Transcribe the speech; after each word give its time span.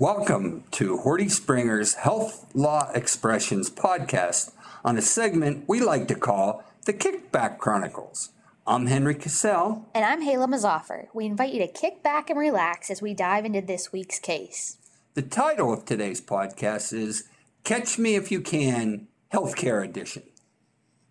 Welcome 0.00 0.64
to 0.70 0.96
Horty 0.96 1.30
Springer's 1.30 1.92
Health 1.92 2.46
Law 2.54 2.90
Expressions 2.94 3.68
podcast 3.68 4.50
on 4.82 4.96
a 4.96 5.02
segment 5.02 5.64
we 5.68 5.80
like 5.80 6.08
to 6.08 6.14
call 6.14 6.64
the 6.86 6.94
Kickback 6.94 7.58
Chronicles. 7.58 8.30
I'm 8.66 8.86
Henry 8.86 9.14
Casale. 9.14 9.84
And 9.94 10.02
I'm 10.02 10.22
Hala 10.22 10.46
Mouzaffar. 10.46 11.08
We 11.12 11.26
invite 11.26 11.52
you 11.52 11.58
to 11.58 11.70
kick 11.70 12.02
back 12.02 12.30
and 12.30 12.38
relax 12.38 12.90
as 12.90 13.02
we 13.02 13.12
dive 13.12 13.44
into 13.44 13.60
this 13.60 13.92
week's 13.92 14.18
case. 14.18 14.78
The 15.12 15.20
title 15.20 15.70
of 15.70 15.84
today's 15.84 16.22
podcast 16.22 16.94
is 16.94 17.24
Catch 17.64 17.98
Me 17.98 18.14
If 18.14 18.32
You 18.32 18.40
Can 18.40 19.06
Healthcare 19.34 19.84
Edition. 19.84 20.22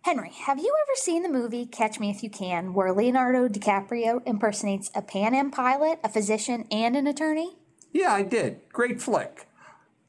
Henry, 0.02 0.32
have 0.32 0.58
you 0.58 0.76
ever 0.88 0.96
seen 0.96 1.22
the 1.22 1.30
movie 1.30 1.68
Catch 1.68 2.00
Me 2.00 2.10
If 2.10 2.24
You 2.24 2.32
Can, 2.32 2.74
where 2.74 2.92
Leonardo 2.92 3.48
DiCaprio 3.48 4.24
impersonates 4.26 4.90
a 4.96 5.04
Pan 5.04 5.36
Am 5.36 5.52
pilot, 5.52 6.00
a 6.04 6.10
physician, 6.10 6.66
and 6.72 6.96
an 6.96 7.06
attorney? 7.06 7.60
Yeah, 7.92 8.14
I 8.14 8.24
did. 8.24 8.62
Great 8.72 9.02
flick. 9.02 9.48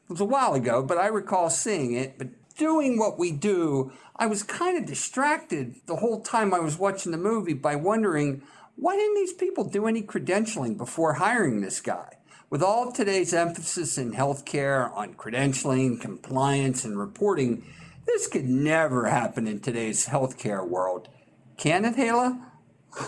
It 0.04 0.12
was 0.14 0.20
a 0.20 0.24
while 0.24 0.54
ago, 0.54 0.82
but 0.82 0.98
I 0.98 1.06
recall 1.06 1.50
seeing 1.50 1.94
it. 1.94 2.18
But 2.18 2.28
doing 2.56 2.98
what 2.98 3.18
we 3.18 3.32
do, 3.32 3.92
I 4.16 4.26
was 4.26 4.42
kind 4.42 4.76
of 4.76 4.84
distracted 4.86 5.76
the 5.86 5.96
whole 5.96 6.20
time 6.20 6.52
I 6.52 6.58
was 6.58 6.78
watching 6.78 7.12
the 7.12 7.18
movie 7.18 7.54
by 7.54 7.76
wondering 7.76 8.42
why 8.76 8.96
didn't 8.96 9.14
these 9.16 9.32
people 9.32 9.64
do 9.64 9.86
any 9.86 10.02
credentialing 10.02 10.76
before 10.76 11.14
hiring 11.14 11.60
this 11.60 11.80
guy? 11.80 12.16
With 12.48 12.62
all 12.62 12.88
of 12.88 12.94
today's 12.94 13.32
emphasis 13.32 13.96
in 13.96 14.12
healthcare 14.12 14.90
on 14.96 15.14
credentialing, 15.14 16.00
compliance, 16.00 16.84
and 16.84 16.98
reporting, 16.98 17.64
this 18.06 18.26
could 18.26 18.48
never 18.48 19.06
happen 19.06 19.46
in 19.46 19.60
today's 19.60 20.08
healthcare 20.08 20.66
world. 20.66 21.08
Can 21.56 21.84
it, 21.84 21.96
Hala? 21.96 22.49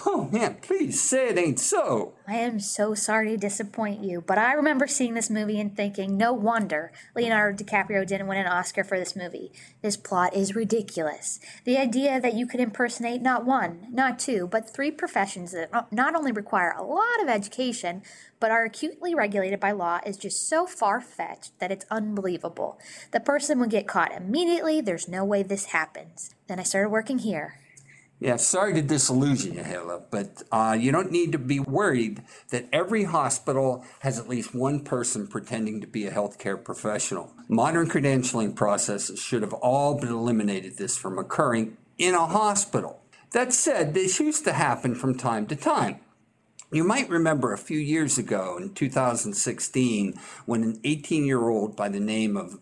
Oh 0.07 0.29
man, 0.31 0.59
please 0.63 1.03
say 1.03 1.31
it 1.31 1.39
ain't 1.39 1.59
so. 1.59 2.15
I 2.29 2.37
am 2.37 2.61
so 2.61 2.95
sorry 2.95 3.31
to 3.31 3.37
disappoint 3.37 4.05
you, 4.05 4.21
but 4.21 4.39
I 4.39 4.53
remember 4.53 4.87
seeing 4.87 5.15
this 5.15 5.31
movie 5.31 5.61
and 5.61 5.77
thinking, 5.77 6.17
no 6.17 6.33
wonder 6.33 6.93
Leonardo 7.17 7.63
DiCaprio 7.63 8.07
didn't 8.07 8.29
win 8.29 8.39
an 8.39 8.47
Oscar 8.47 8.85
for 8.85 8.99
this 8.99 9.17
movie. 9.17 9.51
This 9.83 9.97
plot 9.97 10.35
is 10.35 10.55
ridiculous. 10.55 11.41
The 11.65 11.79
idea 11.79 12.21
that 12.21 12.35
you 12.35 12.47
could 12.47 12.61
impersonate 12.61 13.23
not 13.23 13.45
one, 13.45 13.89
not 13.91 14.19
two, 14.19 14.47
but 14.47 14.73
three 14.73 14.91
professions 14.91 15.53
that 15.53 15.93
not 15.93 16.15
only 16.15 16.33
require 16.33 16.71
a 16.73 16.85
lot 16.85 17.21
of 17.21 17.29
education, 17.29 18.03
but 18.39 18.51
are 18.51 18.65
acutely 18.65 19.15
regulated 19.15 19.59
by 19.59 19.73
law 19.73 20.01
is 20.07 20.17
just 20.17 20.49
so 20.49 20.67
far 20.67 21.01
fetched 21.01 21.59
that 21.59 21.73
it's 21.73 21.87
unbelievable. 21.91 22.79
The 23.11 23.21
person 23.21 23.59
would 23.61 23.71
get 23.71 23.89
caught 23.89 24.13
immediately. 24.13 24.81
There's 24.81 25.09
no 25.09 25.25
way 25.25 25.43
this 25.43 25.67
happens. 25.67 26.35
Then 26.47 26.61
I 26.61 26.65
started 26.65 26.91
working 26.91 27.19
here. 27.19 27.59
Yeah, 28.23 28.37
sorry 28.37 28.73
to 28.75 28.83
disillusion 28.83 29.55
you, 29.55 29.65
Hala, 29.65 30.03
but 30.09 30.45
uh, 30.53 30.77
you 30.79 30.93
don't 30.93 31.11
need 31.11 31.33
to 31.33 31.39
be 31.39 31.59
worried 31.59 32.23
that 32.51 32.69
every 32.73 33.03
hospital 33.03 33.85
has 33.99 34.17
at 34.17 34.29
least 34.29 34.55
one 34.55 34.85
person 34.85 35.27
pretending 35.27 35.81
to 35.81 35.89
be 35.89 36.07
a 36.07 36.13
healthcare 36.13 36.63
professional. 36.63 37.33
Modern 37.49 37.89
credentialing 37.89 38.55
processes 38.55 39.19
should 39.19 39.43
have 39.43 39.55
all 39.55 39.99
been 39.99 40.11
eliminated 40.11 40.77
this 40.77 40.97
from 40.97 41.19
occurring 41.19 41.77
in 41.99 42.15
a 42.15 42.27
hospital. 42.27 43.03
That 43.33 43.53
said, 43.53 43.93
this 43.93 44.21
used 44.21 44.45
to 44.45 44.53
happen 44.53 44.95
from 44.95 45.19
time 45.19 45.49
to 45.49 45.57
time. 45.57 45.99
You 46.71 46.85
might 46.85 47.09
remember 47.09 47.53
a 47.53 47.59
few 47.59 47.81
years 47.81 48.19
ago 48.19 48.57
in 48.57 48.73
2016 48.73 50.15
when 50.47 50.63
an 50.63 50.81
18 50.85 51.25
year 51.25 51.49
old 51.49 51.75
by 51.75 51.89
the 51.89 51.99
name 51.99 52.37
of 52.37 52.61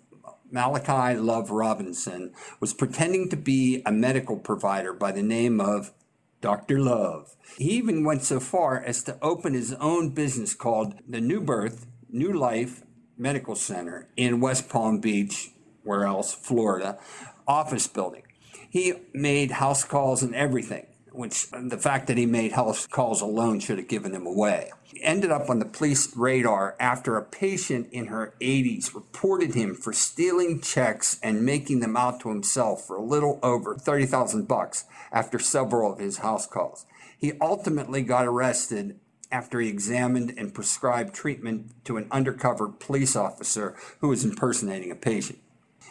Malachi 0.50 1.18
Love 1.18 1.50
Robinson 1.50 2.32
was 2.58 2.74
pretending 2.74 3.28
to 3.28 3.36
be 3.36 3.82
a 3.86 3.92
medical 3.92 4.36
provider 4.36 4.92
by 4.92 5.12
the 5.12 5.22
name 5.22 5.60
of 5.60 5.92
Dr. 6.40 6.78
Love. 6.80 7.36
He 7.58 7.72
even 7.72 8.04
went 8.04 8.22
so 8.22 8.40
far 8.40 8.82
as 8.82 9.02
to 9.04 9.18
open 9.22 9.54
his 9.54 9.74
own 9.74 10.10
business 10.10 10.54
called 10.54 10.94
the 11.06 11.20
New 11.20 11.40
Birth, 11.40 11.86
New 12.08 12.32
Life 12.32 12.82
Medical 13.16 13.54
Center 13.54 14.08
in 14.16 14.40
West 14.40 14.68
Palm 14.68 14.98
Beach, 14.98 15.50
where 15.84 16.04
else, 16.04 16.32
Florida, 16.32 16.98
office 17.46 17.86
building. 17.86 18.22
He 18.70 18.94
made 19.12 19.52
house 19.52 19.84
calls 19.84 20.22
and 20.22 20.34
everything 20.34 20.86
which 21.12 21.50
the 21.50 21.78
fact 21.78 22.06
that 22.06 22.18
he 22.18 22.26
made 22.26 22.52
house 22.52 22.86
calls 22.86 23.20
alone 23.20 23.60
should 23.60 23.78
have 23.78 23.88
given 23.88 24.14
him 24.14 24.26
away. 24.26 24.70
He 24.82 25.02
ended 25.02 25.30
up 25.30 25.48
on 25.48 25.58
the 25.58 25.64
police 25.64 26.16
radar 26.16 26.76
after 26.80 27.16
a 27.16 27.24
patient 27.24 27.88
in 27.92 28.06
her 28.06 28.34
80s 28.40 28.94
reported 28.94 29.54
him 29.54 29.74
for 29.74 29.92
stealing 29.92 30.60
checks 30.60 31.18
and 31.22 31.44
making 31.44 31.80
them 31.80 31.96
out 31.96 32.20
to 32.20 32.28
himself 32.28 32.86
for 32.86 32.96
a 32.96 33.02
little 33.02 33.38
over 33.42 33.76
30,000 33.76 34.48
bucks 34.48 34.84
after 35.12 35.38
several 35.38 35.92
of 35.92 35.98
his 35.98 36.18
house 36.18 36.46
calls. 36.46 36.86
He 37.16 37.32
ultimately 37.40 38.02
got 38.02 38.26
arrested 38.26 38.98
after 39.30 39.60
he 39.60 39.68
examined 39.68 40.34
and 40.36 40.54
prescribed 40.54 41.14
treatment 41.14 41.72
to 41.84 41.96
an 41.96 42.08
undercover 42.10 42.68
police 42.68 43.14
officer 43.14 43.76
who 44.00 44.08
was 44.08 44.24
impersonating 44.24 44.90
a 44.90 44.96
patient. 44.96 45.38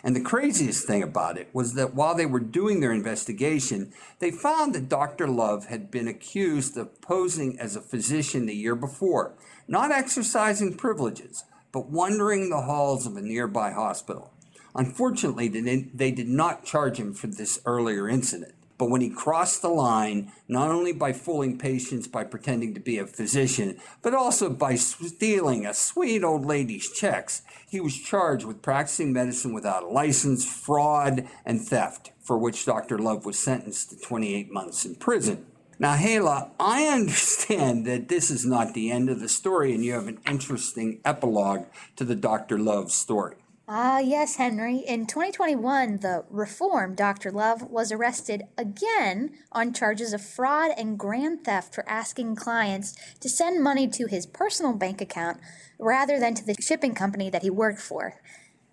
And 0.04 0.16
the 0.16 0.22
craziest 0.22 0.88
thing 0.88 1.04
about 1.04 1.38
it 1.38 1.50
was 1.54 1.74
that 1.74 1.94
while 1.94 2.16
they 2.16 2.26
were 2.26 2.40
doing 2.40 2.80
their 2.80 2.94
investigation, 2.94 3.92
they 4.20 4.32
found 4.32 4.74
that 4.74 4.88
Dr. 4.88 5.28
Love 5.28 5.66
had 5.66 5.92
been 5.92 6.08
accused 6.08 6.78
of 6.78 7.02
posing 7.02 7.60
as 7.60 7.76
a 7.76 7.82
physician 7.82 8.46
the 8.46 8.56
year 8.56 8.76
before, 8.76 9.34
not 9.68 9.92
exercising 9.92 10.78
privileges, 10.78 11.44
but 11.72 11.90
wandering 11.90 12.50
the 12.50 12.62
halls 12.62 13.06
of 13.06 13.18
a 13.18 13.22
nearby 13.22 13.72
hospital. 13.72 14.34
Unfortunately, 14.74 15.48
they 15.48 16.12
did 16.12 16.30
not 16.30 16.64
charge 16.64 16.98
him 16.98 17.14
for 17.14 17.28
this 17.28 17.60
earlier 17.66 18.08
incident. 18.08 18.54
But 18.80 18.90
when 18.90 19.02
he 19.02 19.10
crossed 19.10 19.62
the 19.62 19.68
line, 19.68 20.32
not 20.48 20.72
only 20.72 20.94
by 20.94 21.12
fooling 21.12 21.58
patients 21.58 22.08
by 22.08 22.24
pretending 22.24 22.74
to 22.74 22.80
be 22.80 22.98
a 22.98 23.06
physician, 23.06 23.78
but 24.02 24.14
also 24.14 24.50
by 24.50 24.76
stealing 24.76 25.66
a 25.66 25.74
sweet 25.74 26.24
old 26.24 26.46
lady's 26.46 26.90
checks, 26.90 27.42
he 27.70 27.82
was 27.82 28.00
charged 28.00 28.46
with 28.46 28.62
practicing 28.62 29.12
medicine 29.12 29.54
without 29.54 29.84
a 29.84 29.88
license, 29.88 30.46
fraud, 30.46 31.28
and 31.46 31.62
theft, 31.62 32.14
for 32.22 32.38
which 32.38 32.66
Dr. 32.66 32.98
Love 32.98 33.26
was 33.26 33.38
sentenced 33.38 33.90
to 33.90 34.00
28 34.00 34.50
months 34.50 34.86
in 34.86 34.96
prison. 34.96 35.46
Now, 35.78 35.98
Hala, 35.98 36.52
I 36.58 36.86
understand 36.86 37.86
that 37.86 38.08
this 38.08 38.32
is 38.32 38.46
not 38.46 38.74
the 38.74 38.92
end 38.92 39.10
of 39.10 39.20
the 39.20 39.30
story 39.30 39.74
and 39.74 39.84
you 39.84 39.92
have 39.92 40.08
an 40.08 40.20
interesting 40.26 41.02
epilogue 41.04 41.66
to 41.98 42.06
the 42.06 42.16
Dr. 42.16 42.58
Love 42.58 42.94
story. 42.94 43.36
Ah, 43.72 44.00
yes, 44.00 44.38
Henry. 44.38 44.78
In 44.78 45.06
2021, 45.06 45.98
the 45.98 46.26
reformed 46.32 46.98
Dr. 46.98 47.32
Love 47.32 47.62
was 47.70 47.92
arrested 47.92 48.46
again 48.58 49.30
on 49.52 49.74
charges 49.74 50.12
of 50.12 50.24
fraud 50.24 50.72
and 50.76 50.98
grand 50.98 51.44
theft 51.44 51.76
for 51.76 51.88
asking 51.88 52.36
clients 52.36 52.96
to 53.20 53.30
send 53.30 53.64
money 53.64 53.88
to 53.88 54.08
his 54.08 54.26
personal 54.26 54.74
bank 54.74 55.02
account 55.02 55.40
rather 55.78 56.20
than 56.20 56.34
to 56.34 56.44
the 56.44 56.56
shipping 56.60 56.96
company 56.96 57.30
that 57.30 57.44
he 57.44 57.52
worked 57.52 57.80
for. 57.80 58.20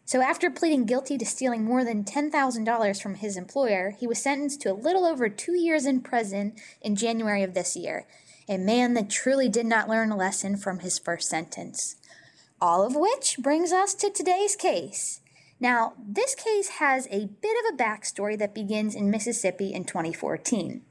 So, 0.07 0.23
after 0.23 0.49
pleading 0.49 0.87
guilty 0.87 1.19
to 1.19 1.27
stealing 1.27 1.63
more 1.63 1.85
than 1.85 2.03
$10,000 2.03 3.03
from 3.03 3.17
his 3.17 3.37
employer, 3.37 3.91
he 3.91 4.07
was 4.07 4.23
sentenced 4.23 4.63
to 4.63 4.73
a 4.73 4.81
little 4.81 5.05
over 5.05 5.29
two 5.29 5.59
years 5.59 5.85
in 5.85 6.01
prison 6.01 6.55
in 6.81 6.97
January 6.97 7.43
of 7.43 7.53
this 7.53 7.77
year. 7.77 8.07
A 8.49 8.57
man 8.57 8.95
that 8.95 9.11
truly 9.11 9.51
did 9.51 9.67
not 9.67 9.91
learn 9.91 10.11
a 10.11 10.17
lesson 10.17 10.57
from 10.57 10.79
his 10.79 10.99
first 10.99 11.29
sentence. 11.29 11.97
All 12.61 12.87
of 12.87 12.97
which 12.97 13.37
brings 13.39 13.71
us 13.71 13.93
to 13.95 14.09
today's 14.09 14.57
case. 14.57 15.21
Now, 15.61 15.93
this 15.99 16.35
case 16.35 16.69
has 16.79 17.07
a 17.11 17.27
bit 17.27 17.57
of 17.65 17.75
a 17.75 17.77
backstory 17.77 18.39
that 18.39 18.55
begins 18.55 18.95
in 18.95 19.11
Mississippi 19.11 19.75
in 19.75 19.85
2014. 19.85 20.83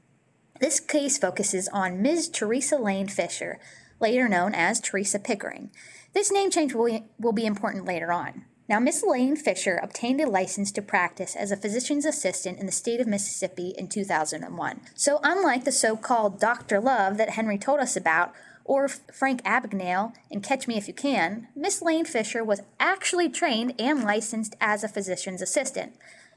This 0.60 0.78
case 0.78 1.18
focuses 1.18 1.68
on 1.68 2.00
Ms. 2.00 2.28
Teresa 2.28 2.76
Lane 2.76 3.08
Fisher, 3.08 3.58
later 4.00 4.28
known 4.28 4.54
as 4.54 4.80
Teresa 4.80 5.18
Pickering. 5.18 5.70
This 6.14 6.30
name 6.30 6.50
change 6.50 6.72
will 6.72 7.32
be, 7.32 7.46
important 7.46 7.84
later 7.84 8.12
on. 8.12 8.44
Now, 8.68 8.80
Miss 8.80 9.04
Lane 9.04 9.36
Fisher 9.36 9.78
obtained 9.82 10.20
a 10.20 10.28
license 10.28 10.72
to 10.72 10.82
practice 10.82 11.36
as 11.36 11.50
a 11.50 11.56
physician's 11.56 12.04
assistant 12.04 12.58
in 12.58 12.66
the 12.66 12.72
state 12.72 13.00
of 13.00 13.06
Mississippi 13.06 13.74
in 13.76 13.88
2001. 13.88 14.80
So, 14.94 15.20
unlike 15.22 15.64
the 15.64 15.72
so 15.72 15.96
called 15.96 16.40
Dr. 16.40 16.80
Love 16.80 17.16
that 17.18 17.30
Henry 17.30 17.58
told 17.58 17.80
us 17.80 17.96
about, 17.96 18.32
or 18.66 18.88
Frank 18.88 19.42
Abagnale 19.44 20.12
in 20.30 20.40
Catch 20.40 20.68
Me 20.68 20.76
If 20.76 20.88
You 20.88 20.94
Can, 20.94 21.48
Miss 21.54 21.80
Lane 21.80 22.04
Fisher 22.04 22.44
was 22.44 22.62
actually 22.78 23.28
trained 23.28 23.74
and 23.78 24.04
licensed 24.04 24.54
as 24.60 24.84
a 24.84 24.88
physician's 24.88 25.40
assistant. 25.40 25.94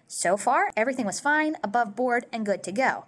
So 0.07 0.37
far, 0.37 0.71
everything 0.77 1.05
was 1.05 1.19
fine, 1.19 1.55
above 1.63 1.95
board, 1.95 2.25
and 2.31 2.45
good 2.45 2.63
to 2.63 2.71
go. 2.71 3.05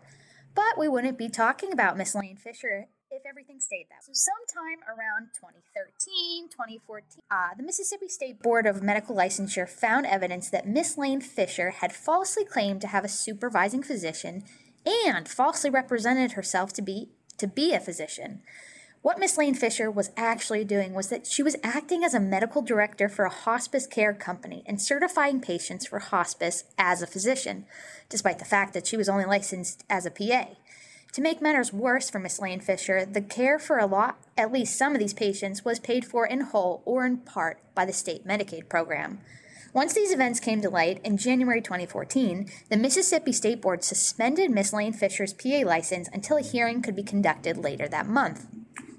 But 0.53 0.77
we 0.77 0.88
wouldn't 0.88 1.18
be 1.18 1.29
talking 1.29 1.71
about 1.71 1.97
Miss 1.97 2.13
Lane 2.13 2.38
Fisher 2.38 2.88
if 3.12 3.23
everything 3.25 3.59
stayed 3.59 3.88
that 3.89 4.07
way. 4.07 4.13
So, 4.13 4.31
sometime 4.31 4.79
around 4.88 5.29
2013, 5.35 6.50
2014, 6.50 7.23
uh, 7.29 7.56
the 7.57 7.63
Mississippi 7.63 8.07
State 8.07 8.41
Board 8.41 8.65
of 8.65 8.81
Medical 8.81 9.15
Licensure 9.15 9.68
found 9.68 10.06
evidence 10.06 10.50
that 10.50 10.68
Miss 10.68 10.97
Lane 10.97 11.21
Fisher 11.21 11.71
had 11.71 11.94
falsely 11.94 12.45
claimed 12.45 12.81
to 12.81 12.88
have 12.88 13.03
a 13.03 13.09
supervising 13.09 13.83
physician 13.83 14.44
and 14.85 15.27
falsely 15.27 15.69
represented 15.69 16.33
herself 16.33 16.73
to 16.73 16.81
be 16.81 17.09
to 17.38 17.47
be 17.47 17.73
a 17.73 17.79
physician. 17.79 18.41
What 19.03 19.18
Miss 19.18 19.36
Lane 19.36 19.56
Fisher 19.56 19.89
was 19.89 20.12
actually 20.15 20.63
doing 20.63 20.94
was 20.94 21.07
that 21.07 21.25
she 21.25 21.42
was 21.42 21.56
acting 21.63 22.03
as 22.03 22.13
a 22.13 22.19
medical 22.19 22.62
director 22.62 23.09
for 23.09 23.25
a 23.25 23.31
hospice 23.31 23.88
care 23.88 24.13
company 24.13 24.62
and 24.68 24.80
certifying 24.80 25.42
patients 25.42 25.88
for 25.88 25.98
hospice 25.98 26.65
as 26.77 27.01
a 27.01 27.07
physician, 27.07 27.65
despite 28.09 28.38
the 28.38 28.45
fact 28.45 28.75
that 28.75 28.86
she 28.86 28.98
was 28.98 29.09
only 29.09 29.25
licensed 29.25 29.83
as 29.89 30.06
a 30.06 30.12
PA. 30.12 30.50
To 31.13 31.21
make 31.21 31.42
matters 31.42 31.74
worse 31.74 32.12
for 32.12 32.19
Miss 32.19 32.39
Lane 32.39 32.59
Fisher, 32.59 33.03
the 33.03 33.21
care 33.21 33.57
for 33.57 33.80
a 33.80 33.88
lot, 33.88 34.19
at 34.38 34.51
least 34.51 34.77
some 34.77 34.94
of 34.94 35.00
these 35.00 35.15
patients, 35.15 35.65
was 35.65 35.80
paid 35.80 36.06
for 36.06 36.27
in 36.27 36.42
whole 36.42 36.83
or 36.86 37.04
in 37.04 37.18
part 37.18 37.59
by 37.74 37.86
the 37.86 37.94
state 37.94 38.24
Medicaid 38.24 38.69
program. 38.69 39.19
Once 39.74 39.95
these 39.95 40.13
events 40.13 40.39
came 40.39 40.62
to 40.62 40.69
light 40.69 41.01
in 41.04 41.18
January 41.18 41.59
2014, 41.59 42.47
the 42.69 42.77
Mississippi 42.77 43.31
State 43.31 43.63
Board 43.63 43.83
suspended 43.83 44.51
Miss 44.51 44.71
Lane 44.71 44.94
Fisher's 44.94 45.33
PA 45.33 45.63
license 45.65 46.07
until 46.13 46.38
a 46.38 46.42
hearing 46.42 46.83
could 46.83 46.95
be 46.95 47.01
conducted 47.01 47.57
later 47.57 47.88
that 47.88 48.06
month. 48.06 48.45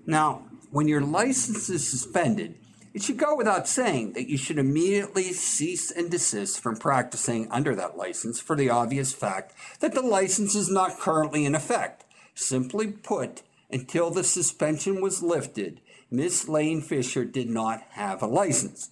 Now, 0.06 0.42
when 0.70 0.88
your 0.88 1.00
license 1.00 1.68
is 1.68 1.86
suspended, 1.86 2.56
it 2.94 3.02
should 3.02 3.16
go 3.16 3.34
without 3.34 3.68
saying 3.68 4.12
that 4.12 4.28
you 4.28 4.36
should 4.36 4.58
immediately 4.58 5.32
cease 5.32 5.90
and 5.90 6.10
desist 6.10 6.60
from 6.60 6.76
practicing 6.76 7.50
under 7.50 7.74
that 7.74 7.96
license 7.96 8.38
for 8.38 8.54
the 8.54 8.68
obvious 8.68 9.14
fact 9.14 9.54
that 9.80 9.94
the 9.94 10.02
license 10.02 10.54
is 10.54 10.70
not 10.70 10.98
currently 10.98 11.44
in 11.44 11.54
effect. 11.54 12.04
Simply 12.34 12.88
put, 12.88 13.42
until 13.70 14.10
the 14.10 14.24
suspension 14.24 15.00
was 15.00 15.22
lifted, 15.22 15.80
Miss 16.10 16.48
Lane 16.48 16.82
Fisher 16.82 17.24
did 17.24 17.48
not 17.48 17.82
have 17.90 18.20
a 18.22 18.26
license. 18.26 18.90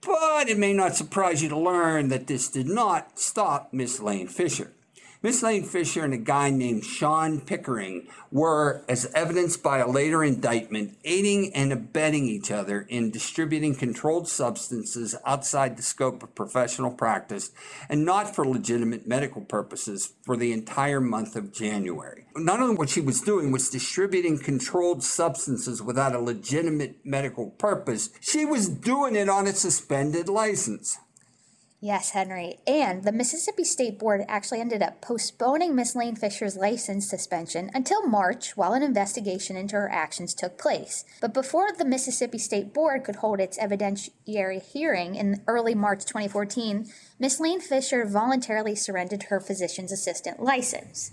But 0.00 0.48
it 0.48 0.58
may 0.58 0.72
not 0.72 0.96
surprise 0.96 1.42
you 1.42 1.48
to 1.50 1.58
learn 1.58 2.08
that 2.08 2.26
this 2.26 2.48
did 2.48 2.66
not 2.66 3.18
stop 3.18 3.72
Miss 3.72 4.00
Lane 4.00 4.28
Fisher. 4.28 4.72
Miss 5.20 5.42
Lane 5.42 5.64
Fisher 5.64 6.04
and 6.04 6.14
a 6.14 6.18
guy 6.18 6.48
named 6.48 6.84
Sean 6.84 7.40
Pickering 7.40 8.06
were, 8.30 8.84
as 8.88 9.10
evidenced 9.16 9.64
by 9.64 9.78
a 9.78 9.88
later 9.88 10.22
indictment, 10.22 10.96
aiding 11.04 11.52
and 11.54 11.72
abetting 11.72 12.26
each 12.26 12.52
other 12.52 12.86
in 12.88 13.10
distributing 13.10 13.74
controlled 13.74 14.28
substances 14.28 15.16
outside 15.26 15.76
the 15.76 15.82
scope 15.82 16.22
of 16.22 16.36
professional 16.36 16.92
practice 16.92 17.50
and 17.88 18.04
not 18.04 18.32
for 18.32 18.46
legitimate 18.46 19.08
medical 19.08 19.40
purposes 19.40 20.12
for 20.22 20.36
the 20.36 20.52
entire 20.52 21.00
month 21.00 21.34
of 21.34 21.52
January. 21.52 22.26
Not 22.36 22.60
only 22.60 22.76
what 22.76 22.88
she 22.88 23.00
was 23.00 23.20
doing 23.20 23.50
was 23.50 23.70
distributing 23.70 24.38
controlled 24.38 25.02
substances 25.02 25.82
without 25.82 26.14
a 26.14 26.20
legitimate 26.20 27.04
medical 27.04 27.50
purpose, 27.50 28.10
she 28.20 28.44
was 28.44 28.68
doing 28.68 29.16
it 29.16 29.28
on 29.28 29.48
a 29.48 29.52
suspended 29.52 30.28
license. 30.28 30.96
Yes, 31.80 32.10
Henry. 32.10 32.58
And 32.66 33.04
the 33.04 33.12
Mississippi 33.12 33.62
State 33.62 34.00
Board 34.00 34.24
actually 34.26 34.60
ended 34.60 34.82
up 34.82 35.00
postponing 35.00 35.76
Miss 35.76 35.94
Lane 35.94 36.16
Fisher's 36.16 36.56
license 36.56 37.08
suspension 37.08 37.70
until 37.72 38.04
March 38.04 38.56
while 38.56 38.72
an 38.72 38.82
investigation 38.82 39.56
into 39.56 39.76
her 39.76 39.88
actions 39.88 40.34
took 40.34 40.58
place. 40.58 41.04
But 41.20 41.32
before 41.32 41.68
the 41.70 41.84
Mississippi 41.84 42.38
State 42.38 42.74
Board 42.74 43.04
could 43.04 43.16
hold 43.16 43.38
its 43.38 43.58
evidentiary 43.58 44.60
hearing 44.60 45.14
in 45.14 45.44
early 45.46 45.76
March 45.76 46.04
2014, 46.04 46.86
Miss 47.20 47.38
Lane 47.38 47.60
Fisher 47.60 48.04
voluntarily 48.04 48.74
surrendered 48.74 49.24
her 49.24 49.38
physician's 49.38 49.92
assistant 49.92 50.42
license. 50.42 51.12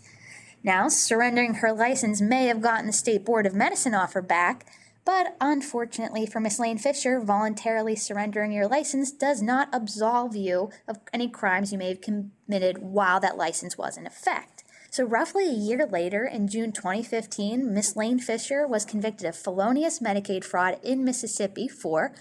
Now, 0.64 0.88
surrendering 0.88 1.56
her 1.56 1.74
license 1.74 2.22
may 2.22 2.48
have 2.48 2.60
gotten 2.60 2.88
the 2.88 2.94
State 2.94 3.24
Board 3.24 3.46
of 3.46 3.54
Medicine 3.54 3.94
off 3.94 4.14
her 4.14 4.22
back, 4.24 4.66
but 5.06 5.38
unfortunately 5.40 6.26
for 6.26 6.40
Miss 6.40 6.60
Lane 6.60 6.80
Fisher, 6.80 7.20
voluntarily 7.22 7.96
surrendering 7.96 8.52
your 8.52 8.68
license 8.68 9.12
does 9.12 9.42
not 9.42 9.70
absolve 9.72 10.36
you 10.36 10.72
of 10.88 10.98
any 11.14 11.30
crimes 11.30 11.72
you 11.72 11.78
may 11.78 11.90
have 11.90 12.02
committed 12.02 12.80
while 12.80 13.20
that 13.20 13.38
license 13.38 13.78
was 13.78 13.98
in 13.98 14.08
effect. 14.08 14.64
So, 14.90 15.04
roughly 15.04 15.50
a 15.50 15.52
year 15.52 15.86
later, 15.86 16.24
in 16.24 16.48
June 16.48 16.72
2015, 16.72 17.74
Miss 17.74 17.96
Lane 17.98 18.18
Fisher 18.18 18.66
was 18.66 18.86
convicted 18.86 19.28
of 19.28 19.36
felonious 19.36 20.00
Medicaid 20.00 20.46
fraud 20.46 20.80
in 20.82 21.04
Mississippi 21.04 21.68
for 21.68 22.14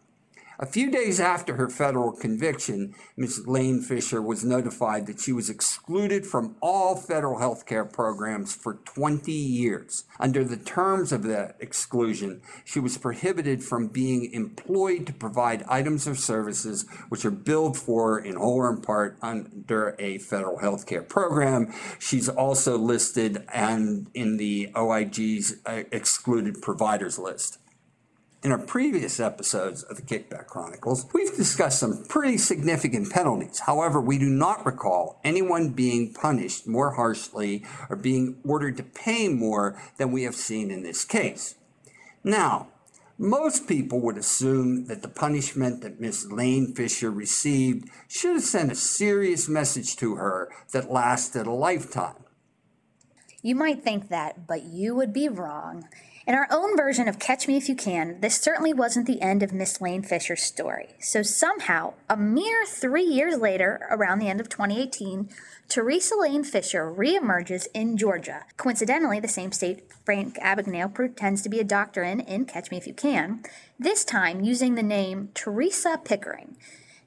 A 0.63 0.67
few 0.67 0.93
days 0.93 1.19
after 1.19 1.57
her 1.57 1.69
federal 1.69 2.13
conviction, 2.13 2.95
Ms. 3.17 3.49
Lane 3.49 3.83
Fisher 3.83 4.23
was 4.23 4.45
notified 4.45 5.07
that 5.07 5.19
she 5.19 5.33
was 5.33 5.51
excluded 5.51 6.25
from 6.25 6.55
all 6.61 6.95
federal 6.95 7.41
health 7.41 7.67
care 7.67 7.85
programs 7.85 8.55
for 8.55 8.75
20 8.75 9.33
years. 9.33 10.05
Under 10.21 10.45
the 10.45 10.57
terms 10.57 11.11
of 11.11 11.25
that 11.25 11.57
exclusion, 11.59 12.43
she 12.65 12.79
was 12.79 12.97
prohibited 12.97 13.65
from 13.65 13.89
being 13.89 14.33
employed 14.33 15.05
to 15.09 15.13
provide 15.13 15.65
items 15.69 16.07
or 16.07 16.15
services 16.15 16.87
which 17.09 17.25
are 17.25 17.33
billed 17.33 17.77
for 17.77 18.21
in 18.21 18.37
whole 18.37 18.59
or 18.59 18.73
in 18.73 18.83
part 18.83 19.19
under 19.21 19.97
a 19.99 20.19
federal 20.19 20.61
health 20.61 20.87
care 20.87 21.03
program. 21.03 21.75
She's 21.99 22.29
also 22.29 22.79
listed 22.79 23.45
and 23.53 24.09
in 24.15 24.37
the 24.37 24.71
OIG's 24.77 25.57
uh, 25.67 25.83
excluded 25.91 26.63
providers 26.63 27.19
list. 27.19 27.59
In 28.43 28.51
our 28.51 28.59
previous 28.59 29.21
episodes 29.21 29.85
of 29.85 29.95
the 29.95 30.03
Kickback 30.03 30.49
Chronicles, 30.49 31.07
we've 31.13 31.37
discussed 31.37 31.79
some 31.79 32.05
pretty 32.09 32.37
significant 32.37 33.09
penalties. 33.09 33.61
However, 33.61 34.01
we 34.01 34.19
do 34.19 34.29
not 34.29 34.67
recall 34.67 35.21
anyone 35.23 35.69
being 35.69 36.13
punished 36.13 36.67
more 36.67 36.95
harshly 36.95 37.65
or 37.89 37.95
being 37.95 38.39
ordered 38.45 38.77
to 38.79 38.83
pay 38.83 39.29
more 39.29 39.81
than 39.97 40.11
we 40.11 40.25
have 40.25 40.35
seen 40.35 40.73
in 40.73 40.83
this 40.83 41.05
case. 41.05 41.55
Now, 42.25 42.67
most 43.17 43.69
people 43.69 44.01
would 44.01 44.19
assume 44.19 44.87
that 44.87 45.03
the 45.03 45.09
punishment 45.09 45.81
that 45.83 46.01
Miss 46.01 46.27
Lane 46.27 46.75
Fisher 46.75 47.13
received 47.13 47.89
should 48.09 48.35
have 48.35 48.43
sent 48.43 48.73
a 48.73 48.75
serious 48.75 49.49
message 49.49 49.95
to 49.99 50.17
her 50.17 50.51
that 50.73 50.91
lasted 50.91 51.47
a 51.47 51.53
lifetime. 51.53 52.25
You 53.41 53.55
might 53.55 53.85
think 53.85 54.09
that, 54.09 54.49
but 54.49 54.65
you 54.65 54.97
would 54.97 55.13
be 55.13 55.29
wrong. 55.29 55.89
In 56.25 56.37
our 56.37 56.47
own 56.53 56.77
version 56.77 57.09
of 57.09 57.19
Catch 57.19 57.49
Me 57.49 57.57
If 57.57 57.69
You 57.69 57.75
Can, 57.75 58.21
this 58.21 58.37
certainly 58.37 58.73
wasn't 58.73 59.09
the 59.09 59.21
end 59.21 59.43
of 59.43 59.53
Miss 59.53 59.81
Lane 59.81 60.05
Fisher's 60.05 60.45
story. 60.45 60.91
So 61.01 61.25
somehow, 61.25 61.95
a 62.09 62.17
mere 62.17 62.65
three 62.65 63.03
years 63.03 63.39
later, 63.39 63.81
around 63.91 64.21
the 64.21 64.29
end 64.29 64.41
of 64.41 64.49
2018, 64.49 65.29
Teresa 65.69 66.15
Lane 66.15 66.45
Fisher 66.45 66.85
reemerges 66.85 67.67
in 67.75 67.97
Georgia. 67.97 68.45
Coincidentally, 68.57 69.19
the 69.19 69.27
same 69.27 69.51
state 69.51 69.83
Frank 70.05 70.37
Abagnale 70.37 70.95
pretends 70.95 71.43
to 71.43 71.49
be 71.49 71.59
a 71.59 71.65
doctor 71.65 72.05
in 72.05 72.21
in 72.21 72.45
Catch 72.45 72.71
Me 72.71 72.77
If 72.77 72.87
You 72.87 72.95
Can, 72.95 73.43
this 73.77 74.05
time 74.05 74.43
using 74.43 74.77
the 74.77 74.83
name 74.85 75.31
Teresa 75.35 75.99
Pickering. 76.05 76.57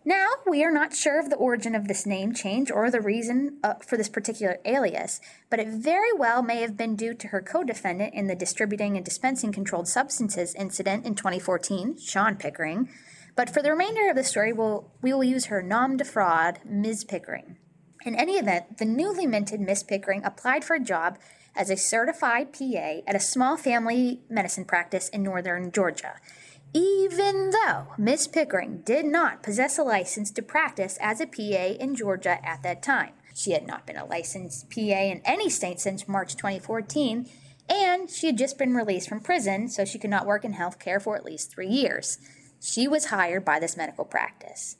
Now, 0.08 0.28
we 0.46 0.64
are 0.64 0.72
not 0.72 0.96
sure 0.96 1.20
of 1.20 1.32
the 1.32 1.36
origin 1.36 1.74
of 1.74 1.88
this 1.88 2.06
name 2.06 2.32
change 2.32 2.70
or 2.70 2.92
the 2.92 3.02
reason 3.02 3.58
uh, 3.64 3.74
for 3.84 3.98
this 3.98 4.08
particular 4.08 4.60
alias, 4.64 5.20
but 5.50 5.60
it 5.60 5.68
very 5.68 6.14
well 6.14 6.44
may 6.44 6.62
have 6.62 6.78
been 6.78 6.96
due 6.96 7.16
to 7.16 7.30
her 7.30 7.42
co 7.42 7.64
defendant 7.64 8.14
in 8.14 8.28
the 8.28 8.36
distributing 8.36 8.96
and 8.96 9.04
dispensing 9.04 9.52
controlled 9.52 9.88
substances 9.88 10.54
incident 10.54 11.08
in 11.08 11.16
2014, 11.16 11.98
Sean 11.98 12.36
Pickering. 12.36 12.88
But 13.36 13.50
for 13.50 13.64
the 13.64 13.72
remainder 13.72 14.08
of 14.08 14.16
the 14.16 14.24
story, 14.24 14.54
we'll, 14.54 14.92
we 15.02 15.12
will 15.12 15.24
use 15.24 15.46
her 15.46 15.64
nom 15.64 15.98
de 15.98 16.06
fraud, 16.06 16.60
Ms. 16.64 17.04
Pickering. 17.04 17.58
In 18.06 18.14
any 18.14 18.34
event, 18.34 18.78
the 18.78 18.86
newly 18.86 19.26
minted 19.26 19.60
Miss 19.60 19.82
Pickering 19.82 20.24
applied 20.24 20.64
for 20.64 20.76
a 20.76 20.80
job 20.80 21.18
as 21.56 21.72
a 21.72 21.78
certified 21.78 22.54
PA 22.54 23.00
at 23.08 23.16
a 23.16 23.20
small 23.20 23.58
family 23.58 24.22
medicine 24.30 24.66
practice 24.66 25.10
in 25.10 25.24
northern 25.24 25.72
Georgia. 25.72 26.14
Even 26.76 27.52
though 27.52 27.94
Miss 27.98 28.28
Pickering 28.28 28.82
did 28.84 29.06
not 29.06 29.42
possess 29.42 29.78
a 29.78 29.84
license 29.84 30.30
to 30.32 30.42
practice 30.42 30.98
as 31.00 31.22
a 31.22 31.26
PA 31.26 31.78
in 31.80 31.96
Georgia 31.96 32.46
at 32.46 32.64
that 32.64 32.84
time. 32.84 33.14
She 33.34 33.52
had 33.52 33.66
not 33.66 33.88
been 33.88 33.96
a 33.96 34.04
licensed 34.04 34.70
PA 34.70 34.82
in 34.82 35.22
any 35.24 35.50
state 35.50 35.80
since 35.80 36.06
March 36.06 36.36
2014, 36.36 37.30
and 37.70 38.10
she 38.10 38.28
had 38.28 38.38
just 38.38 38.58
been 38.58 38.74
released 38.74 39.08
from 39.08 39.22
prison, 39.22 39.70
so 39.70 39.86
she 39.86 39.98
could 39.98 40.10
not 40.10 40.26
work 40.26 40.44
in 40.44 40.56
healthcare 40.56 41.02
for 41.02 41.16
at 41.16 41.24
least 41.24 41.50
three 41.50 41.70
years. 41.70 42.18
She 42.60 42.90
was 42.90 43.06
hired 43.06 43.46
by 43.46 43.58
this 43.58 43.78
medical 43.78 44.04
practice. 44.04 44.76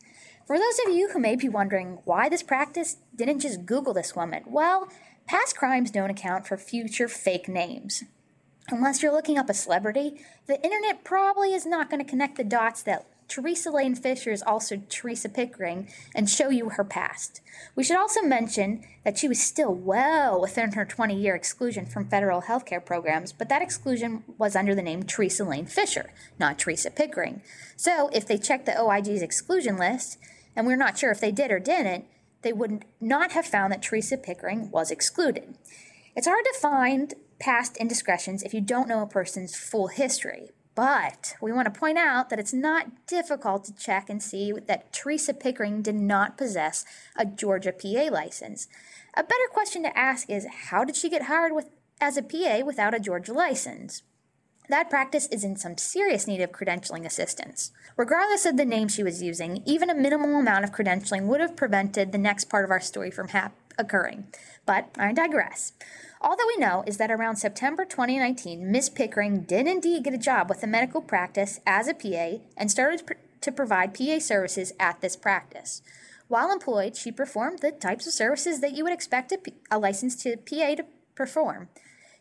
For 0.46 0.60
those 0.60 0.80
of 0.86 0.94
you 0.94 1.12
who 1.12 1.20
may 1.20 1.38
be 1.38 1.48
wondering 1.48 2.00
why 2.04 2.28
this 2.28 2.44
practice 2.44 2.98
didn't 3.16 3.40
just 3.40 3.66
Google 3.66 3.94
this 3.94 4.18
woman, 4.18 4.44
well, 4.48 4.90
past 5.30 5.56
crimes 5.56 5.92
don't 5.92 6.10
account 6.10 6.46
for 6.46 6.58
future 6.58 7.08
fake 7.08 7.48
names. 7.48 8.04
Unless 8.70 9.04
you're 9.04 9.12
looking 9.12 9.38
up 9.38 9.50
a 9.50 9.54
celebrity, 9.54 10.22
the 10.48 10.62
internet 10.64 11.04
probably 11.04 11.54
is 11.54 11.66
not 11.66 11.90
going 11.90 12.04
to 12.04 12.10
connect 12.10 12.38
the 12.38 12.44
dots 12.44 12.82
that 12.84 13.06
Teresa 13.28 13.72
Lane 13.72 13.96
Fisher 13.96 14.32
is 14.32 14.44
also 14.44 14.82
Teresa 14.90 15.30
Pickering 15.30 15.88
and 16.14 16.30
show 16.30 16.50
you 16.50 16.70
her 16.70 16.84
past. 16.84 17.42
We 17.76 17.84
should 17.84 17.98
also 17.98 18.22
mention 18.22 18.84
that 19.04 19.18
she 19.18 19.28
was 19.28 19.42
still 19.42 19.74
well 19.74 20.40
within 20.40 20.74
her 20.74 20.86
20 20.86 21.16
year 21.16 21.36
exclusion 21.36 21.86
from 21.86 22.08
federal 22.08 22.42
health 22.42 22.66
care 22.66 22.82
programs, 22.82 23.34
but 23.34 23.50
that 23.50 23.62
exclusion 23.62 24.24
was 24.38 24.56
under 24.56 24.76
the 24.76 24.82
name 24.82 25.04
Teresa 25.04 25.44
Lane 25.44 25.66
Fisher, 25.66 26.12
not 26.40 26.60
Teresa 26.60 26.92
Pickering. 26.92 27.42
So 27.76 28.10
if 28.14 28.28
they 28.28 28.38
checked 28.38 28.66
the 28.66 28.74
OIG's 28.74 29.22
exclusion 29.22 29.78
list, 29.78 30.18
and 30.56 30.66
we're 30.66 30.76
not 30.76 30.98
sure 30.98 31.12
if 31.12 31.20
they 31.20 31.32
did 31.32 31.52
or 31.52 31.60
didn't, 31.60 32.06
they 32.42 32.54
would 32.54 32.86
not 33.02 33.32
have 33.32 33.46
found 33.46 33.74
that 33.74 33.82
Teresa 33.82 34.18
Pickering 34.18 34.70
was 34.72 34.92
excluded. 34.92 35.56
It's 36.16 36.28
hard 36.28 36.46
to 36.46 36.60
find 36.60 37.14
past 37.40 37.78
indiscretions 37.78 38.44
if 38.44 38.54
you 38.54 38.62
don't 38.62 38.88
know 38.88 39.02
a 39.02 39.08
person's 39.08 39.56
full 39.56 39.88
history, 39.88 40.52
but 40.76 41.36
we 41.42 41.52
want 41.52 41.74
to 41.74 41.80
point 41.80 41.98
out 41.98 42.30
that 42.30 42.40
it's 42.40 42.54
not 42.54 43.08
difficult 43.08 43.64
to 43.66 43.76
check 43.76 44.10
and 44.10 44.22
see 44.22 44.52
that 44.52 44.92
Teresa 44.92 45.34
Pickering 45.34 45.82
did 45.82 45.96
not 45.96 46.38
possess 46.38 46.86
a 47.16 47.26
Georgia 47.26 47.72
PA 47.72 48.10
license. 48.12 48.68
A 49.16 49.24
better 49.24 49.48
question 49.52 49.84
to 49.84 49.98
ask 49.98 50.30
is 50.30 50.46
how 50.70 50.84
did 50.84 50.98
she 50.98 51.10
get 51.10 51.24
hired 51.24 51.54
with, 51.54 51.70
as 52.02 52.18
a 52.18 52.22
PA 52.22 52.60
without 52.66 52.94
a 52.94 53.00
Georgia 53.00 53.32
license? 53.32 54.04
That 54.68 54.90
practice 54.90 55.28
is 55.28 55.44
in 55.44 55.56
some 55.56 55.78
serious 55.78 56.28
need 56.28 56.42
of 56.42 56.52
credentialing 56.52 57.06
assistance. 57.06 57.72
Regardless 57.96 58.46
of 58.46 58.58
the 58.58 58.66
name 58.66 58.88
she 58.88 59.04
was 59.04 59.22
using, 59.22 59.62
even 59.66 59.90
a 59.90 59.96
minimal 59.96 60.40
amount 60.40 60.66
of 60.66 60.72
credentialing 60.72 61.28
would 61.28 61.40
have 61.40 61.56
prevented 61.56 62.12
the 62.12 62.18
next 62.18 62.46
part 62.46 62.66
of 62.66 62.72
our 62.72 62.82
story 62.82 63.12
from 63.12 63.30
occurring. 63.78 64.28
But 64.66 64.90
I 64.98 65.14
digress. 65.14 65.74
All 66.26 66.36
that 66.36 66.48
we 66.48 66.60
know 66.60 66.84
is 66.88 66.98
that 66.98 67.12
around 67.12 67.36
September 67.36 67.86
2019, 67.86 68.72
Miss 68.72 68.90
Pickering 68.90 69.42
did 69.42 69.68
indeed 69.68 70.04
get 70.04 70.16
a 70.16 70.18
job 70.18 70.50
with 70.50 70.64
a 70.64 70.68
medical 70.68 71.00
practice 71.00 71.60
as 71.68 71.88
a 71.88 71.94
PA 71.94 72.44
and 72.58 72.72
started 72.72 73.06
pr- 73.06 73.14
to 73.42 73.52
provide 73.52 73.94
PA 73.94 74.18
services 74.18 74.74
at 74.80 75.02
this 75.02 75.16
practice. 75.16 75.84
While 76.28 76.52
employed, 76.52 76.96
she 76.96 77.12
performed 77.12 77.60
the 77.60 77.72
types 77.72 78.08
of 78.08 78.14
services 78.14 78.60
that 78.62 78.72
you 78.72 78.84
would 78.84 78.92
expect 78.92 79.34
a, 79.34 79.38
P- 79.38 79.54
a 79.70 79.78
licensed 79.78 80.26
PA 80.26 80.74
to 80.74 80.86
perform. 81.14 81.70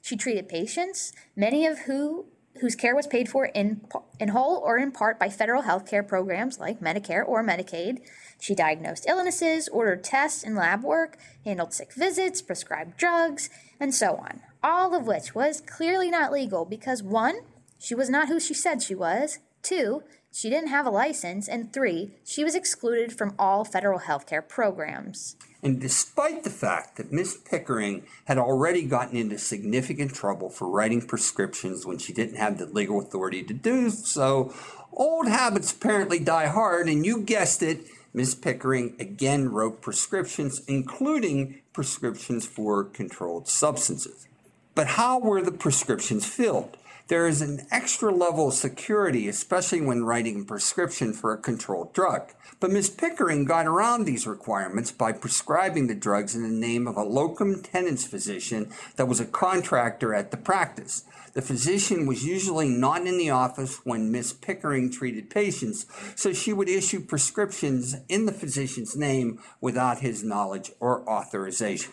She 0.02 0.18
treated 0.18 0.50
patients, 0.50 1.14
many 1.34 1.64
of 1.64 1.78
who 1.86 2.26
whose 2.60 2.76
care 2.76 2.94
was 2.94 3.06
paid 3.06 3.28
for 3.28 3.46
in, 3.46 3.80
in 4.20 4.28
whole 4.28 4.58
or 4.58 4.78
in 4.78 4.92
part 4.92 5.18
by 5.18 5.28
federal 5.28 5.62
health 5.62 5.86
care 5.88 6.02
programs 6.02 6.60
like 6.60 6.80
Medicare 6.80 7.26
or 7.26 7.42
Medicaid. 7.42 7.98
She 8.38 8.54
diagnosed 8.54 9.06
illnesses, 9.08 9.68
ordered 9.68 10.04
tests 10.04 10.44
and 10.44 10.54
lab 10.54 10.84
work, 10.84 11.16
handled 11.44 11.72
sick 11.72 11.92
visits, 11.92 12.42
prescribed 12.42 12.96
drugs, 12.96 13.50
and 13.80 13.94
so 13.94 14.16
on. 14.16 14.40
All 14.62 14.94
of 14.94 15.06
which 15.06 15.34
was 15.34 15.60
clearly 15.60 16.10
not 16.10 16.32
legal 16.32 16.64
because 16.64 17.02
one, 17.02 17.36
she 17.78 17.94
was 17.94 18.08
not 18.08 18.28
who 18.28 18.40
she 18.40 18.54
said 18.54 18.82
she 18.82 18.94
was, 18.94 19.38
two, 19.62 20.02
she 20.32 20.50
didn't 20.50 20.70
have 20.70 20.84
a 20.84 20.90
license, 20.90 21.48
and 21.48 21.72
three, 21.72 22.16
she 22.24 22.42
was 22.42 22.56
excluded 22.56 23.12
from 23.12 23.36
all 23.38 23.64
federal 23.64 24.00
health 24.00 24.26
care 24.26 24.42
programs. 24.42 25.36
And 25.62 25.80
despite 25.80 26.42
the 26.42 26.50
fact 26.50 26.96
that 26.96 27.12
Miss 27.12 27.36
Pickering 27.36 28.02
had 28.24 28.36
already 28.36 28.82
gotten 28.82 29.16
into 29.16 29.38
significant 29.38 30.12
trouble 30.12 30.50
for 30.50 30.68
writing 30.68 31.06
prescriptions 31.06 31.86
when 31.86 31.98
she 31.98 32.12
didn't 32.12 32.36
have 32.36 32.58
the 32.58 32.66
legal 32.66 32.98
authority 32.98 33.44
to 33.44 33.54
do 33.54 33.90
so, 33.90 34.52
old 34.92 35.28
habits 35.28 35.72
apparently 35.72 36.18
die 36.18 36.46
hard, 36.46 36.88
and 36.88 37.06
you 37.06 37.20
guessed 37.20 37.62
it, 37.62 37.86
Miss 38.16 38.36
Pickering 38.36 38.94
again 39.00 39.50
wrote 39.50 39.82
prescriptions, 39.82 40.62
including 40.68 41.60
prescriptions 41.72 42.46
for 42.46 42.84
controlled 42.84 43.48
substances. 43.48 44.28
But 44.76 44.86
how 44.86 45.18
were 45.18 45.42
the 45.42 45.50
prescriptions 45.50 46.24
filled? 46.24 46.76
There 47.08 47.28
is 47.28 47.42
an 47.42 47.66
extra 47.70 48.10
level 48.10 48.48
of 48.48 48.54
security, 48.54 49.28
especially 49.28 49.82
when 49.82 50.04
writing 50.04 50.40
a 50.40 50.44
prescription 50.44 51.12
for 51.12 51.34
a 51.34 51.38
controlled 51.38 51.92
drug. 51.92 52.32
But 52.60 52.70
Ms. 52.70 52.88
Pickering 52.88 53.44
got 53.44 53.66
around 53.66 54.04
these 54.04 54.26
requirements 54.26 54.90
by 54.90 55.12
prescribing 55.12 55.86
the 55.86 55.94
drugs 55.94 56.34
in 56.34 56.42
the 56.42 56.48
name 56.48 56.86
of 56.86 56.96
a 56.96 57.02
locum 57.02 57.62
tenens 57.62 58.06
physician 58.06 58.70
that 58.96 59.06
was 59.06 59.20
a 59.20 59.26
contractor 59.26 60.14
at 60.14 60.30
the 60.30 60.38
practice. 60.38 61.04
The 61.34 61.42
physician 61.42 62.06
was 62.06 62.24
usually 62.24 62.70
not 62.70 63.06
in 63.06 63.18
the 63.18 63.28
office 63.28 63.80
when 63.84 64.10
Miss 64.10 64.32
Pickering 64.32 64.90
treated 64.90 65.28
patients, 65.28 65.84
so 66.14 66.32
she 66.32 66.54
would 66.54 66.70
issue 66.70 67.00
prescriptions 67.00 67.96
in 68.08 68.24
the 68.24 68.32
physician's 68.32 68.96
name 68.96 69.40
without 69.60 69.98
his 69.98 70.24
knowledge 70.24 70.70
or 70.80 71.06
authorization. 71.06 71.92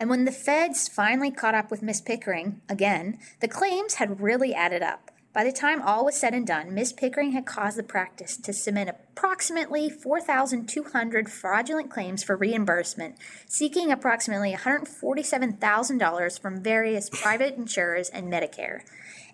And 0.00 0.08
when 0.08 0.24
the 0.24 0.32
feds 0.32 0.88
finally 0.88 1.30
caught 1.30 1.54
up 1.54 1.70
with 1.70 1.82
Miss 1.82 2.00
Pickering, 2.00 2.60
again, 2.68 3.18
the 3.40 3.48
claims 3.48 3.94
had 3.94 4.20
really 4.20 4.54
added 4.54 4.82
up. 4.82 5.10
By 5.32 5.44
the 5.44 5.52
time 5.52 5.82
all 5.82 6.04
was 6.04 6.16
said 6.16 6.34
and 6.34 6.46
done, 6.46 6.74
Miss 6.74 6.92
Pickering 6.92 7.32
had 7.32 7.46
caused 7.46 7.78
the 7.78 7.82
practice 7.82 8.36
to 8.38 8.52
submit 8.52 8.88
approximately 9.18 9.90
4,200 9.90 11.28
fraudulent 11.28 11.90
claims 11.90 12.22
for 12.22 12.36
reimbursement, 12.36 13.16
seeking 13.46 13.90
approximately 13.90 14.52
$147,000 14.52 16.40
from 16.40 16.62
various 16.62 17.10
private 17.10 17.56
insurers 17.56 18.08
and 18.10 18.32
Medicare. 18.32 18.82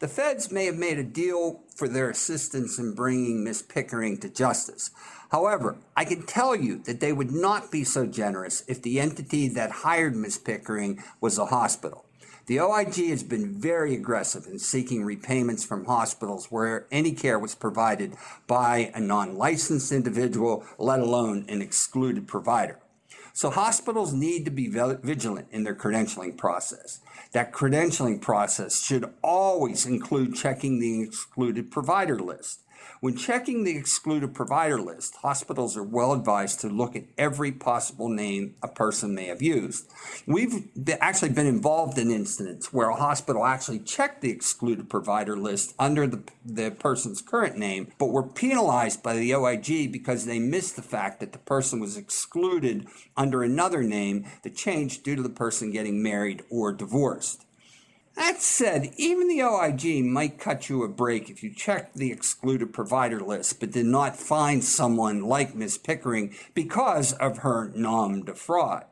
The 0.00 0.08
feds 0.08 0.50
may 0.50 0.64
have 0.64 0.78
made 0.78 0.98
a 0.98 1.04
deal 1.04 1.60
for 1.76 1.86
their 1.86 2.08
assistance 2.08 2.78
in 2.78 2.94
bringing 2.94 3.44
Miss 3.44 3.60
Pickering 3.60 4.16
to 4.20 4.30
justice. 4.30 4.90
However, 5.30 5.76
I 5.94 6.06
can 6.06 6.22
tell 6.22 6.56
you 6.56 6.78
that 6.84 7.00
they 7.00 7.12
would 7.12 7.30
not 7.30 7.70
be 7.70 7.84
so 7.84 8.06
generous 8.06 8.64
if 8.66 8.80
the 8.80 8.98
entity 8.98 9.46
that 9.48 9.70
hired 9.70 10.16
Miss 10.16 10.38
Pickering 10.38 11.04
was 11.20 11.36
a 11.36 11.46
hospital. 11.46 12.06
The 12.46 12.60
OIG 12.60 13.10
has 13.10 13.22
been 13.22 13.60
very 13.60 13.94
aggressive 13.94 14.46
in 14.46 14.58
seeking 14.58 15.04
repayments 15.04 15.64
from 15.64 15.84
hospitals 15.84 16.46
where 16.46 16.86
any 16.90 17.12
care 17.12 17.38
was 17.38 17.54
provided 17.54 18.14
by 18.46 18.90
a 18.94 19.00
non 19.00 19.36
licensed 19.36 19.92
individual, 19.92 20.64
let 20.78 21.00
alone 21.00 21.44
an 21.46 21.60
excluded 21.60 22.26
provider. 22.26 22.78
So 23.32 23.50
hospitals 23.50 24.12
need 24.12 24.44
to 24.44 24.50
be 24.50 24.68
vigilant 24.68 25.48
in 25.50 25.64
their 25.64 25.74
credentialing 25.74 26.36
process. 26.36 27.00
That 27.32 27.52
credentialing 27.52 28.20
process 28.20 28.82
should 28.82 29.12
always 29.22 29.86
include 29.86 30.34
checking 30.34 30.80
the 30.80 31.02
excluded 31.02 31.70
provider 31.70 32.18
list. 32.18 32.60
When 33.00 33.16
checking 33.16 33.64
the 33.64 33.76
excluded 33.76 34.34
provider 34.34 34.80
list, 34.80 35.16
hospitals 35.16 35.76
are 35.76 35.82
well 35.82 36.12
advised 36.12 36.60
to 36.60 36.68
look 36.68 36.94
at 36.94 37.04
every 37.16 37.50
possible 37.50 38.08
name 38.08 38.56
a 38.62 38.68
person 38.68 39.14
may 39.14 39.26
have 39.26 39.40
used. 39.40 39.90
We've 40.26 40.68
actually 41.00 41.30
been 41.30 41.46
involved 41.46 41.98
in 41.98 42.10
incidents 42.10 42.72
where 42.72 42.90
a 42.90 42.96
hospital 42.96 43.46
actually 43.46 43.80
checked 43.80 44.20
the 44.20 44.30
excluded 44.30 44.90
provider 44.90 45.36
list 45.36 45.74
under 45.78 46.06
the, 46.06 46.22
the 46.44 46.70
person's 46.70 47.22
current 47.22 47.56
name, 47.56 47.92
but 47.98 48.10
were 48.10 48.22
penalized 48.22 49.02
by 49.02 49.16
the 49.16 49.34
OIG 49.34 49.90
because 49.90 50.26
they 50.26 50.38
missed 50.38 50.76
the 50.76 50.82
fact 50.82 51.20
that 51.20 51.32
the 51.32 51.38
person 51.38 51.80
was 51.80 51.96
excluded 51.96 52.86
under 53.16 53.42
another 53.42 53.82
name 53.82 54.26
that 54.42 54.54
changed 54.56 55.02
due 55.02 55.16
to 55.16 55.22
the 55.22 55.28
person 55.28 55.70
getting 55.70 56.02
married 56.02 56.42
or 56.50 56.72
divorced. 56.72 57.46
That 58.20 58.42
said, 58.42 58.92
even 58.98 59.28
the 59.28 59.42
OIG 59.42 60.04
might 60.04 60.38
cut 60.38 60.68
you 60.68 60.82
a 60.82 60.88
break 60.88 61.30
if 61.30 61.42
you 61.42 61.54
checked 61.54 61.96
the 61.96 62.12
excluded 62.12 62.70
provider 62.70 63.18
list 63.18 63.60
but 63.60 63.70
did 63.70 63.86
not 63.86 64.14
find 64.14 64.62
someone 64.62 65.22
like 65.22 65.54
Ms. 65.54 65.78
Pickering 65.78 66.34
because 66.52 67.14
of 67.14 67.38
her 67.38 67.72
nom 67.74 68.26
de 68.26 68.34
fraud. 68.34 68.84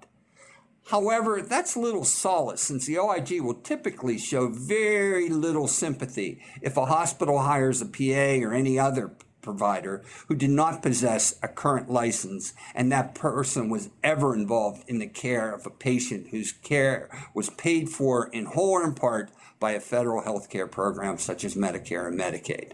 However, 0.87 1.43
that's 1.43 1.77
little 1.77 2.05
solace 2.05 2.63
since 2.63 2.87
the 2.87 2.99
OIG 2.99 3.43
will 3.43 3.61
typically 3.61 4.17
show 4.17 4.49
very 4.49 5.29
little 5.29 5.69
sympathy 5.69 6.41
if 6.63 6.79
a 6.79 6.87
hospital 6.87 7.41
hires 7.41 7.83
a 7.83 7.87
PA 7.87 8.43
or 8.47 8.55
any 8.55 8.79
other 8.79 9.13
provider 9.49 10.05
who 10.27 10.35
did 10.35 10.51
not 10.51 10.83
possess 10.83 11.39
a 11.43 11.49
current 11.49 11.89
license 11.89 12.53
and 12.75 12.93
that 12.93 13.15
person 13.15 13.71
was 13.71 13.89
ever 14.05 14.35
involved 14.35 14.85
in 14.87 14.99
the 14.99 15.07
care 15.07 15.55
of 15.55 15.65
a 15.65 15.71
patient 15.71 16.29
whose 16.29 16.53
care 16.53 17.09
was 17.33 17.49
paid 17.49 17.89
for 17.89 18.29
in 18.29 18.45
whole 18.45 18.73
or 18.73 18.85
in 18.85 18.93
part 18.93 19.31
by 19.59 19.71
a 19.71 19.81
federal 19.81 20.23
health 20.23 20.51
care 20.51 20.67
program 20.67 21.17
such 21.17 21.45
as 21.45 21.55
Medicare 21.55 22.07
and 22.07 22.21
Medicaid. 22.21 22.73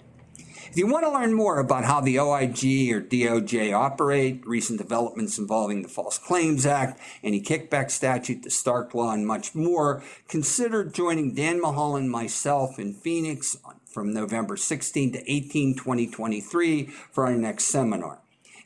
If 0.69 0.79
you 0.79 0.89
want 0.89 1.05
to 1.05 1.13
learn 1.13 1.33
more 1.33 1.61
about 1.61 1.85
how 1.85 2.01
the 2.01 2.19
OIG 2.19 2.91
or 2.93 3.01
DOJ 3.01 3.73
operate, 3.73 4.45
recent 4.45 4.81
developments 4.81 5.39
involving 5.39 5.83
the 5.83 5.89
False 5.89 6.19
Claims 6.19 6.67
Act, 6.67 7.01
anti 7.23 7.41
kickback 7.41 7.93
statute, 7.93 8.43
the 8.43 8.51
Stark 8.51 8.93
Law, 8.93 9.13
and 9.13 9.25
much 9.25 9.55
more, 9.55 10.03
consider 10.27 10.85
joining 10.85 11.33
Dan 11.33 11.61
Mulholland 11.61 12.07
and 12.07 12.11
myself 12.11 12.81
in 12.81 12.93
Phoenix 12.93 13.57
from 13.95 14.13
November 14.13 14.57
16 14.57 15.13
to 15.13 15.33
18, 15.33 15.77
2023 15.77 16.87
for 17.13 17.25
our 17.25 17.35
next 17.35 17.65
seminar. 17.65 18.19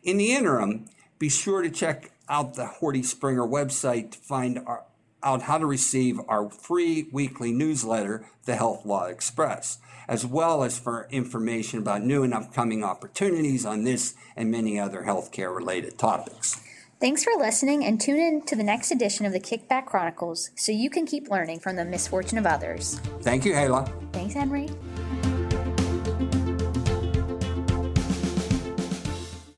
In 0.03 0.17
the 0.17 0.33
interim, 0.33 0.87
be 1.19 1.29
sure 1.29 1.63
to 1.63 1.71
check 1.71 2.11
out 2.29 2.55
the 2.55 2.71
Horty 2.81 3.05
Springer 3.05 3.47
website 3.47 4.13
to 4.13 4.19
find 4.19 4.59
our, 4.67 4.85
out 5.23 5.43
how 5.43 5.59
to 5.59 5.67
receive 5.67 6.19
our 6.29 6.51
free 6.51 7.09
weekly 7.13 7.53
newsletter, 7.53 8.27
The 8.47 8.57
Health 8.57 8.85
Law 8.85 9.05
Express 9.05 9.79
as 10.09 10.25
well 10.25 10.65
as 10.65 10.79
for 10.79 11.07
information 11.11 11.79
about 11.79 12.03
new 12.03 12.23
and 12.23 12.33
upcoming 12.33 12.83
opportunities 12.83 13.67
on 13.67 13.85
this 13.85 14.15
and 14.35 14.51
many 14.51 14.81
other 14.81 15.03
healthcare 15.03 15.55
related 15.55 15.99
topics. 15.99 16.61
Thanks 17.01 17.23
for 17.23 17.33
listening 17.39 17.85
and 17.85 18.01
tune 18.01 18.19
in 18.19 18.43
to 18.47 18.57
the 18.57 18.65
next 18.65 18.91
edition 18.91 19.25
of 19.25 19.33
the 19.33 19.39
Kickback 19.39 19.87
Chronicles 19.87 20.51
so 20.57 20.73
you 20.73 20.91
can 20.91 21.07
keep 21.07 21.31
learning 21.31 21.61
from 21.61 21.77
the 21.77 21.85
misfortune 21.85 22.39
of 22.39 22.47
others. 22.47 22.99
Thank 23.21 23.45
you, 23.45 23.55
Hala. 23.55 23.93
Thanks, 24.13 24.35
Henry. 24.35 24.69